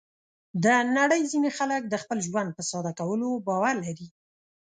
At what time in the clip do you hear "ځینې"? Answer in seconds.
1.31-1.49